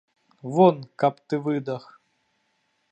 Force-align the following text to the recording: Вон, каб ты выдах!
Вон, 0.53 0.77
каб 0.99 1.13
ты 1.27 1.35
выдах! 1.49 1.83